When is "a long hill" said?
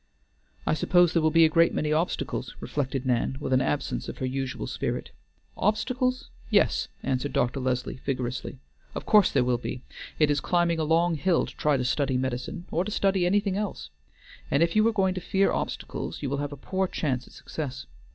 10.79-11.45